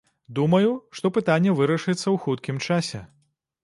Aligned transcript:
Думаю, 0.39 0.71
што 1.01 1.05
пытанне 1.19 1.55
вырашыцца 1.61 2.03
ў 2.09 2.15
хуткім 2.27 2.57
часе. 2.67 3.09